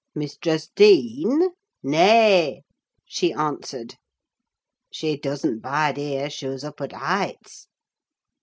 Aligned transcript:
"Mistress 0.15 0.67
Dean? 0.75 1.49
Nay!" 1.83 2.63
she 3.05 3.31
answered, 3.31 3.97
"she 4.91 5.15
doesn't 5.15 5.59
bide 5.59 5.97
here: 5.97 6.27
shoo's 6.27 6.63
up 6.63 6.81
at 6.81 6.89
th' 6.89 6.93
Heights." 6.95 7.67